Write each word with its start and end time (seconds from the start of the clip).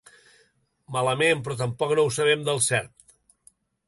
Malament, 0.95 1.43
però 1.47 1.57
tampoc 1.59 1.93
no 1.99 2.05
ho 2.07 2.13
sabem 2.15 2.47
del 2.47 2.63
cert. 2.69 3.15